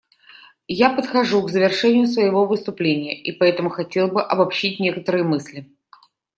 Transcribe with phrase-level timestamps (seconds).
[0.67, 5.69] Я подхожу к завершению своего выступления, и поэтому хотел бы обобщить некоторые мысли.